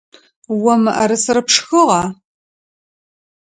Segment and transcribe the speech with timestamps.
[0.71, 2.01] О мыӏэрысэр пшхыгъа?